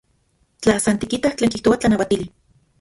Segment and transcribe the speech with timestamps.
[0.63, 2.31] Tla san tikitaj tlen kijtoa tlanauatili.